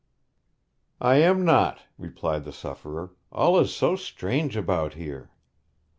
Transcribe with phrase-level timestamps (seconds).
[0.99, 3.11] 'I am not,' replied the sufferer.
[3.31, 5.29] 'All is so strange about here!'